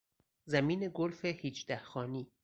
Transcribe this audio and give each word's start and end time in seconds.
زمین 0.45 0.91
گلف 0.93 1.25
هیجده 1.25 1.77
خانی 1.79 2.31